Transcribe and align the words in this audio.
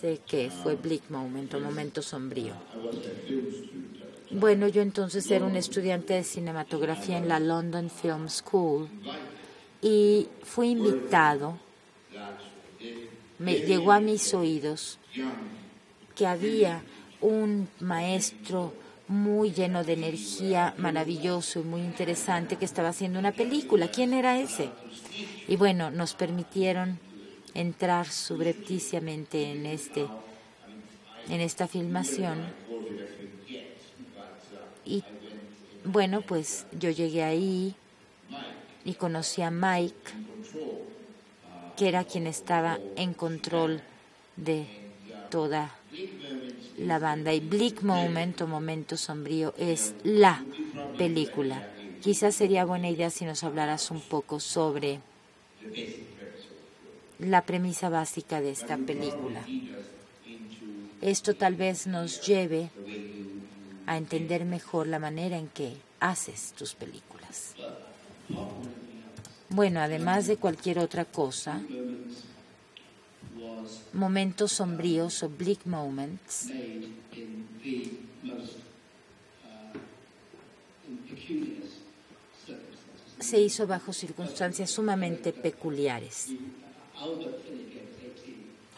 sé 0.00 0.20
que 0.26 0.50
fue 0.50 0.76
Bleak 0.76 1.10
Moment 1.10 1.54
o 1.54 1.60
Momento 1.60 2.02
Sombrío. 2.02 2.54
Bueno, 4.30 4.68
yo 4.68 4.82
entonces 4.82 5.30
era 5.30 5.44
un 5.44 5.56
estudiante 5.56 6.14
de 6.14 6.24
cinematografía 6.24 7.16
en 7.16 7.28
la 7.28 7.38
London 7.40 7.88
Film 7.88 8.28
School 8.28 8.88
y 9.80 10.28
fui 10.42 10.70
invitado, 10.70 11.58
me 13.38 13.54
llegó 13.60 13.92
a 13.92 14.00
mis 14.00 14.34
oídos 14.34 14.98
que 16.14 16.26
había 16.26 16.82
un 17.20 17.68
maestro 17.80 18.74
muy 19.08 19.52
lleno 19.52 19.84
de 19.84 19.92
energía, 19.94 20.74
maravilloso 20.76 21.60
y 21.60 21.62
muy 21.62 21.80
interesante 21.80 22.56
que 22.56 22.64
estaba 22.64 22.88
haciendo 22.88 23.18
una 23.18 23.32
película. 23.32 23.88
¿Quién 23.88 24.12
era 24.12 24.38
ese? 24.38 24.68
Y 25.48 25.56
bueno, 25.56 25.90
nos 25.90 26.14
permitieron 26.14 26.98
entrar 27.56 28.06
subrepticiamente 28.06 29.50
en 29.50 29.66
este 29.66 30.06
en 31.28 31.40
esta 31.40 31.66
filmación. 31.66 32.38
Y 34.84 35.02
bueno, 35.84 36.20
pues 36.20 36.66
yo 36.78 36.90
llegué 36.90 37.24
ahí 37.24 37.74
y 38.84 38.94
conocí 38.94 39.42
a 39.42 39.50
Mike, 39.50 40.12
que 41.76 41.88
era 41.88 42.04
quien 42.04 42.26
estaba 42.26 42.78
en 42.94 43.14
control 43.14 43.82
de 44.36 44.66
toda 45.30 45.74
la 46.78 46.98
banda. 46.98 47.32
Y 47.32 47.40
Bleak 47.40 47.82
Moment 47.82 48.40
o 48.42 48.46
Momento 48.46 48.96
Sombrío 48.96 49.54
es 49.58 49.94
la 50.04 50.44
película. 50.98 51.68
Quizás 52.00 52.36
sería 52.36 52.64
buena 52.64 52.88
idea 52.88 53.10
si 53.10 53.24
nos 53.24 53.42
hablaras 53.42 53.90
un 53.90 54.00
poco 54.00 54.38
sobre 54.38 55.00
la 57.18 57.42
premisa 57.42 57.88
básica 57.88 58.40
de 58.40 58.50
esta 58.50 58.76
película. 58.76 59.42
Esto 61.00 61.34
tal 61.34 61.54
vez 61.54 61.86
nos 61.86 62.26
lleve 62.26 62.70
a 63.86 63.96
entender 63.96 64.44
mejor 64.44 64.86
la 64.86 64.98
manera 64.98 65.36
en 65.38 65.48
que 65.48 65.76
haces 66.00 66.52
tus 66.52 66.74
películas. 66.74 67.54
Bueno, 69.48 69.80
además 69.80 70.26
de 70.26 70.36
cualquier 70.36 70.78
otra 70.78 71.04
cosa, 71.04 71.62
momentos 73.92 74.52
sombríos 74.52 75.22
o 75.22 75.28
bleak 75.28 75.64
moments 75.64 76.50
se 83.20 83.40
hizo 83.40 83.66
bajo 83.66 83.92
circunstancias 83.92 84.70
sumamente 84.70 85.32
peculiares. 85.32 86.28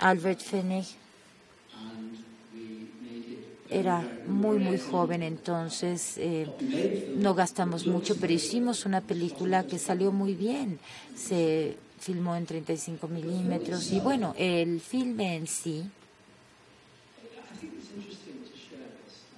Albert 0.01 0.41
Fennig 0.41 0.87
era 3.71 4.03
muy, 4.27 4.59
muy 4.59 4.79
joven 4.79 5.23
entonces, 5.23 6.15
eh, 6.17 6.49
no 7.17 7.35
gastamos 7.35 7.87
mucho, 7.87 8.17
pero 8.17 8.33
hicimos 8.33 8.87
una 8.87 9.03
película 9.03 9.67
que 9.67 9.79
salió 9.79 10.11
muy 10.11 10.35
bien. 10.35 10.79
Se 11.15 11.77
filmó 12.01 12.35
en 12.37 12.47
35 12.47 13.09
milímetros 13.09 13.91
y 13.93 14.01
bueno, 14.01 14.35
el 14.39 14.81
filme 14.81 15.37
en 15.37 15.47
sí. 15.47 15.85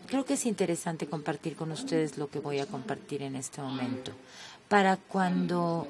Creo 0.07 0.25
que 0.25 0.35
es 0.35 0.47
interesante 0.47 1.07
compartir 1.07 1.57
con 1.57 1.73
ustedes 1.73 2.19
lo 2.19 2.29
que 2.29 2.39
voy 2.39 2.59
a 2.59 2.67
compartir 2.67 3.23
en 3.23 3.37
este 3.37 3.61
momento. 3.61 4.13
Para 4.69 4.97
cuando 4.97 5.89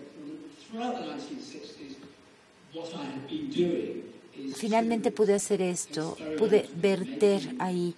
finalmente 4.54 5.10
pude 5.10 5.34
hacer 5.34 5.62
esto, 5.62 6.16
pude 6.38 6.68
verter 6.76 7.54
ahí 7.58 7.94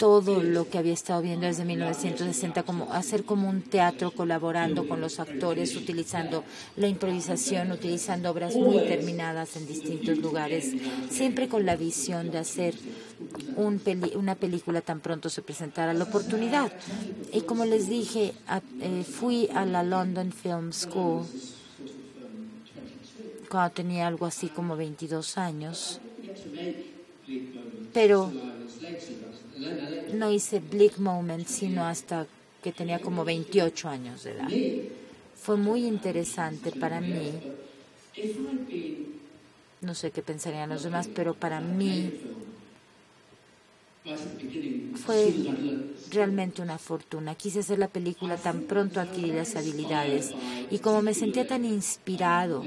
todo 0.00 0.42
lo 0.42 0.66
que 0.66 0.78
había 0.78 0.94
estado 0.94 1.20
viendo 1.20 1.46
desde 1.46 1.66
1960, 1.66 2.62
como 2.62 2.90
hacer 2.90 3.24
como 3.24 3.50
un 3.50 3.60
teatro 3.60 4.12
colaborando 4.12 4.88
con 4.88 5.02
los 5.02 5.20
actores, 5.20 5.76
utilizando 5.76 6.42
la 6.76 6.88
improvisación, 6.88 7.70
utilizando 7.70 8.30
obras 8.30 8.56
muy 8.56 8.78
terminadas 8.78 9.56
en 9.56 9.66
distintos 9.66 10.16
lugares, 10.16 10.72
siempre 11.10 11.48
con 11.48 11.66
la 11.66 11.76
visión 11.76 12.30
de 12.30 12.38
hacer 12.38 12.74
una 14.14 14.36
película 14.36 14.80
tan 14.80 15.00
pronto 15.00 15.28
se 15.28 15.42
presentara 15.42 15.92
la 15.92 16.04
oportunidad. 16.04 16.72
Y 17.34 17.42
como 17.42 17.66
les 17.66 17.90
dije, 17.90 18.32
eh, 18.80 19.04
fui 19.04 19.50
a 19.54 19.66
la 19.66 19.82
London 19.82 20.32
Film 20.32 20.72
School 20.72 21.26
cuando 23.50 23.74
tenía 23.74 24.06
algo 24.06 24.26
así 24.26 24.48
como 24.48 24.76
22 24.76 25.36
años, 25.36 26.00
pero 27.92 28.32
no 30.14 30.30
hice 30.30 30.60
Bleak 30.60 30.98
Moment 30.98 31.46
sino 31.46 31.84
hasta 31.84 32.26
que 32.62 32.72
tenía 32.72 33.00
como 33.00 33.24
28 33.24 33.88
años 33.88 34.22
de 34.22 34.30
edad. 34.32 34.48
Fue 35.34 35.56
muy 35.56 35.84
interesante 35.84 36.70
para 36.70 37.00
mí. 37.00 37.32
No 39.80 39.94
sé 39.94 40.10
qué 40.10 40.22
pensarían 40.22 40.68
los 40.68 40.84
demás, 40.84 41.08
pero 41.12 41.34
para 41.34 41.60
mí 41.60 42.12
fue 45.04 45.32
realmente 46.10 46.62
una 46.62 46.78
fortuna. 46.78 47.34
Quise 47.34 47.60
hacer 47.60 47.78
la 47.78 47.88
película 47.88 48.36
tan 48.36 48.62
pronto 48.62 49.00
adquirí 49.00 49.32
las 49.32 49.56
habilidades 49.56 50.32
y 50.70 50.78
como 50.78 51.02
me 51.02 51.14
sentía 51.14 51.46
tan 51.46 51.64
inspirado 51.64 52.64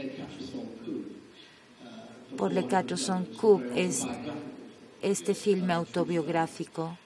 Quatre 2.44 2.98
Son 2.98 3.26
es 3.74 4.06
este 5.02 5.34
filme 5.34 5.72
autobiográfico. 5.72 6.98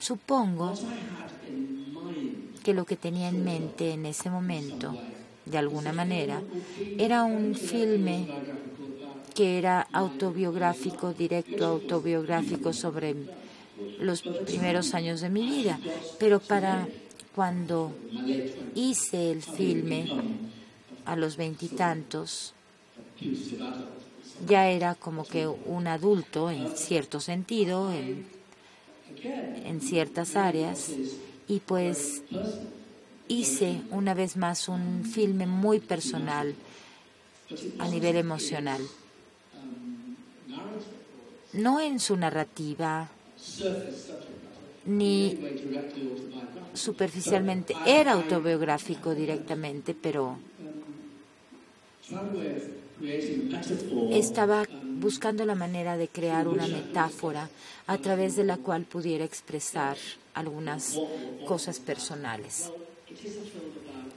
Supongo 0.00 0.74
que 2.64 2.74
lo 2.74 2.84
que 2.84 2.96
tenía 2.96 3.28
en 3.28 3.44
mente 3.44 3.92
en 3.92 4.06
ese 4.06 4.30
momento, 4.30 4.96
de 5.46 5.58
alguna 5.58 5.92
manera, 5.92 6.42
era 6.98 7.22
un 7.22 7.54
filme 7.54 8.26
que 9.36 9.58
era 9.58 9.86
autobiográfico, 9.92 11.12
directo 11.12 11.64
autobiográfico 11.64 12.72
sobre 12.72 13.14
los 14.00 14.22
primeros 14.22 14.92
años 14.94 15.20
de 15.20 15.28
mi 15.28 15.42
vida. 15.42 15.78
Pero 16.18 16.40
para 16.40 16.88
cuando 17.32 17.92
hice 18.74 19.30
el 19.30 19.40
filme 19.40 20.08
a 21.04 21.14
los 21.14 21.36
veintitantos, 21.36 22.54
ya 24.46 24.68
era 24.68 24.94
como 24.94 25.24
que 25.24 25.46
un 25.46 25.86
adulto 25.86 26.50
en 26.50 26.68
cierto 26.68 27.20
sentido, 27.20 27.92
en, 27.92 28.26
ciertas 29.80 30.34
áreas, 30.34 30.90
y 31.46 31.60
pues 31.60 32.22
hice 33.28 33.80
una 33.90 34.12
vez 34.14 34.36
más 34.36 34.68
un 34.68 35.04
filme 35.04 35.46
muy 35.46 35.78
personal 35.78 36.54
a 37.78 37.86
nivel 37.88 38.16
emocional. 38.16 38.80
No 41.52 41.80
en 41.80 42.00
su 42.00 42.16
narrativa, 42.16 43.08
ni 44.84 45.38
superficialmente, 46.74 47.76
era 47.84 48.12
autobiográfico 48.12 49.14
directamente, 49.14 49.94
pero 49.94 50.38
estaba 54.10 54.64
buscando 54.98 55.44
la 55.44 55.54
manera 55.54 55.96
de 55.96 56.08
crear 56.08 56.48
una 56.48 56.66
metáfora 56.66 57.48
a 57.86 57.98
través 57.98 58.36
de 58.36 58.44
la 58.44 58.56
cual 58.56 58.84
pudiera 58.84 59.24
expresar 59.24 59.96
algunas 60.34 60.98
cosas 61.46 61.78
personales. 61.78 62.70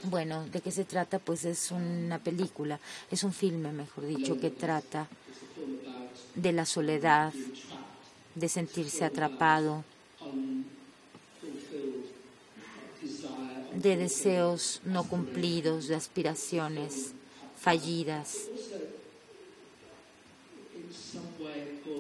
Bueno, 0.04 0.46
¿de 0.48 0.62
qué 0.62 0.72
se 0.72 0.84
trata? 0.84 1.20
Pues 1.20 1.46
es 1.46 1.72
una 1.72 2.18
película, 2.18 2.80
es 3.12 3.24
un 3.24 3.34
filme, 3.34 3.72
mejor 3.72 4.08
dicho, 4.08 4.40
que 4.40 4.50
trata 4.50 5.08
de 6.34 6.52
la 6.52 6.66
soledad, 6.66 7.34
de 8.34 8.50
sentirse 8.50 9.06
atrapado, 9.06 9.84
de 13.76 13.98
deseos 13.98 14.82
no 14.86 15.04
cumplidos, 15.04 15.88
de 15.88 15.96
aspiraciones 15.96 17.14
fallidas. 17.62 18.50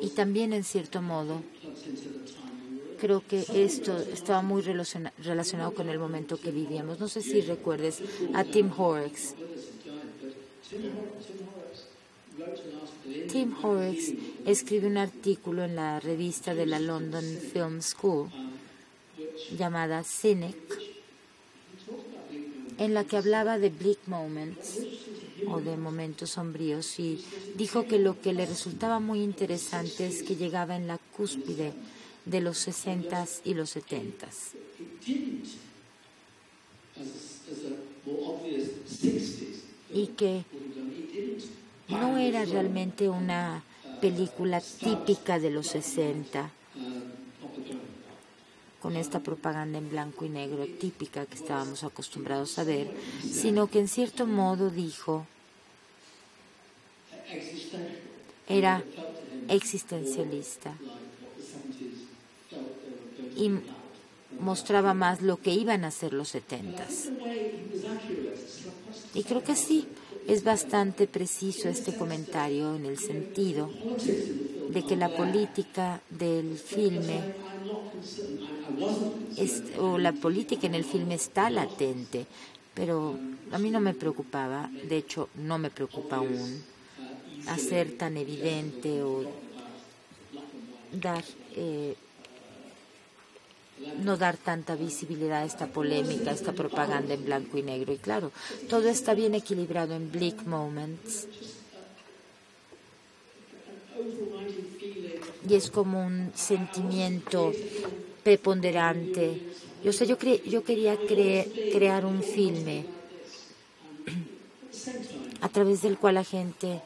Y 0.02 0.10
también, 0.10 0.54
en 0.54 0.63
cierto 0.63 1.02
modo, 1.02 1.44
creo 3.00 3.24
que 3.25 3.46
esto 3.54 3.98
estaba 3.98 4.42
muy 4.42 4.63
relacionado 4.63 5.74
con 5.74 5.90
el 5.90 6.00
momento 6.00 6.40
que 6.40 6.52
vivíamos. 6.52 7.00
No 7.00 7.08
sé 7.08 7.22
si 7.22 7.42
recuerdes 7.42 8.02
a 8.34 8.44
Tim 8.44 8.72
Horrocks. 8.75 9.36
Tim 13.31 13.54
Horrocks 13.62 14.13
escribe 14.46 14.88
un 14.88 14.98
artículo 14.98 15.63
en 15.63 15.75
la 15.75 16.00
revista 16.00 16.56
de 16.56 16.66
la 16.66 16.80
London 16.80 17.24
Film 17.54 17.81
School 17.81 18.30
llamada 19.58 20.04
Cynic, 20.04 20.56
en 22.80 22.94
la 22.96 23.04
que 23.04 23.18
hablaba 23.18 23.60
de 23.60 23.69
bleak 23.69 24.00
moments 24.08 24.80
o 25.47 25.59
de 25.61 25.77
momentos 25.77 26.31
sombríos 26.31 26.99
y 26.99 27.23
dijo 27.55 27.85
que 27.85 27.99
lo 27.99 28.19
que 28.21 28.33
le 28.33 28.45
resultaba 28.45 28.99
muy 28.99 29.21
interesante 29.21 30.07
es 30.07 30.23
que 30.23 30.35
llegaba 30.35 30.75
en 30.75 30.88
la 30.88 30.97
cúspide 31.15 31.73
de 32.25 32.41
los 32.41 32.67
60s 32.67 33.41
y 33.45 33.53
los 33.53 33.75
70s. 33.75 34.55
Y 39.93 40.07
que 40.07 40.43
no 41.89 42.17
era 42.17 42.45
realmente 42.45 43.09
una 43.09 43.63
película 43.99 44.61
típica 44.61 45.39
de 45.39 45.49
los 45.49 45.67
60 45.67 46.51
con 48.81 48.95
esta 48.95 49.19
propaganda 49.19 49.78
en 49.78 49.89
blanco 49.89 50.25
y 50.25 50.30
negro 50.30 50.66
típica 50.80 51.25
que 51.25 51.36
estábamos 51.36 51.83
acostumbrados 51.83 52.57
a 52.57 52.63
ver, 52.63 52.89
sino 53.22 53.68
que 53.68 53.80
en 53.80 53.88
cierto 53.88 54.25
modo 54.25 54.69
dijo, 54.69 55.25
era 58.50 58.83
existencialista 59.48 60.74
y 63.38 63.51
mostraba 64.39 64.94
más 64.94 65.22
lo 65.22 65.38
que 65.38 65.51
iban 65.54 65.86
a 65.86 65.92
ser 65.92 66.13
los 66.13 66.30
setentas. 66.30 67.10
Y 69.13 69.24
creo 69.24 69.44
que 69.44 69.56
sí, 69.56 69.88
es 70.27 70.44
bastante 70.44 71.07
preciso 71.07 71.69
este 71.69 71.95
comentario 71.95 72.75
en 72.75 72.85
el 72.85 72.97
sentido 72.97 73.69
de 74.69 74.83
que 74.83 74.95
la 74.95 75.09
política 75.09 76.01
del 76.09 76.57
filme 76.57 77.19
o 79.79 79.97
la 79.97 80.13
política 80.13 80.68
en 80.68 80.75
el 80.75 80.83
filme 80.83 81.15
está 81.15 81.50
latente, 81.50 82.25
pero 82.73 83.18
a 83.51 83.57
mí 83.57 83.69
no 83.69 83.79
me 83.79 83.94
preocupaba, 83.94 84.69
de 84.88 84.97
hecho 84.97 85.29
no 85.35 85.57
me 85.57 85.69
preocupa 85.69 86.18
aún 86.18 86.63
hacer 87.47 87.97
tan 87.97 88.17
evidente 88.17 89.01
o 89.03 89.25
dar 90.91 91.24
eh, 91.56 91.95
no 94.04 94.18
dar 94.18 94.38
tanta 94.38 94.75
visibilidad 94.75 95.42
a 95.42 95.45
esta 95.45 95.68
polémica, 95.68 96.31
a 96.31 96.33
esta 96.33 96.54
propaganda 96.54 97.13
en 97.13 97.25
blanco 97.25 97.57
y 97.57 97.63
negro. 97.63 97.94
Y 97.94 97.98
claro, 97.98 98.31
todo 98.69 98.89
está 98.89 99.13
bien 99.13 99.36
equilibrado 99.36 99.95
en 99.95 100.12
Bleak 100.12 100.44
Moments. 100.45 101.28
Y 105.48 105.56
es 105.56 105.69
como 105.72 106.06
un 106.06 106.31
sentimiento 106.36 107.51
preponderante. 108.24 109.42
Yo 109.84 109.92
sé, 109.92 110.06
yo, 110.06 110.18
yo 110.19 110.63
quería 110.63 110.98
crear 110.98 112.06
un 112.06 112.24
filme 112.24 112.86
a 115.42 115.50
través 115.50 115.81
del 115.81 115.98
cual 115.98 116.16
la 116.16 116.24
gente 116.24 116.81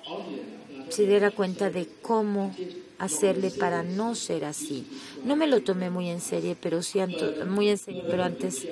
se 0.90 1.06
diera 1.06 1.32
cuenta 1.32 1.70
de 1.70 1.88
cómo 2.02 2.56
hacerle 3.06 3.52
para 3.52 3.84
no 3.84 4.16
ser 4.16 4.46
así. 4.46 4.88
No 5.24 5.36
me 5.36 5.48
lo 5.48 5.62
tomé 5.62 5.90
muy 5.90 6.10
en 6.10 6.22
serio, 6.22 6.56
pero 6.62 6.82
sí 6.82 7.00
muy 7.48 7.70
en 7.70 7.78
serio, 7.78 8.04
pero 8.08 8.24
antes 8.24 8.68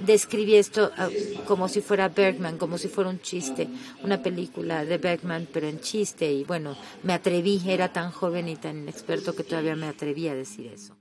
describí 0.00 0.54
esto 0.56 0.90
ah, 0.96 1.08
como 1.46 1.68
si 1.68 1.80
fuera 1.80 2.08
Bergman, 2.08 2.58
como 2.58 2.78
si 2.78 2.88
fuera 2.88 3.10
un 3.10 3.20
chiste, 3.20 3.68
una 4.02 4.22
película 4.22 4.84
de 4.84 4.98
Bergman, 4.98 5.46
pero 5.52 5.68
en 5.68 5.80
chiste. 5.80 6.32
Y 6.32 6.44
bueno, 6.44 6.76
me 7.02 7.12
atreví, 7.12 7.60
era 7.66 7.92
tan 7.92 8.10
joven 8.10 8.48
y 8.48 8.56
tan 8.56 8.88
experto 8.88 9.34
que 9.34 9.44
todavía 9.44 9.76
me 9.76 9.86
atreví 9.86 10.28
a 10.28 10.34
decir 10.34 10.66
eso. 10.72 10.94